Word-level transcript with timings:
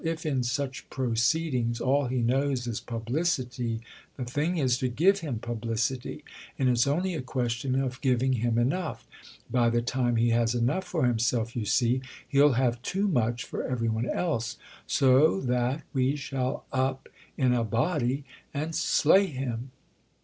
"If 0.03 0.25
in 0.25 0.41
such 0.41 0.89
proceedings 0.89 1.79
all 1.79 2.07
he 2.07 2.23
knows 2.23 2.65
is 2.65 2.79
publicity 2.79 3.81
the 4.17 4.25
thing 4.25 4.57
is 4.57 4.79
to 4.79 4.87
give 4.87 5.19
him 5.19 5.37
publicity, 5.37 6.23
and 6.57 6.67
it's 6.67 6.87
only 6.87 7.13
a 7.13 7.21
question 7.21 7.79
of 7.79 8.01
giving 8.01 8.33
him 8.33 8.57
enough. 8.57 9.07
By 9.51 9.69
the 9.69 9.83
time 9.83 10.15
he 10.15 10.29
has 10.31 10.55
enough 10.55 10.85
for 10.85 11.05
himself, 11.05 11.55
you 11.55 11.65
see, 11.65 12.01
he'll 12.27 12.53
have 12.53 12.81
too 12.81 13.07
much 13.07 13.43
for 13.43 13.63
every 13.63 13.89
one 13.89 14.09
else—so 14.09 15.39
that 15.41 15.83
we 15.93 16.15
shall 16.15 16.65
'up' 16.73 17.07
in 17.37 17.53
a 17.53 17.63
body 17.63 18.23
and 18.55 18.73
slay 18.73 19.27
him." 19.27 19.69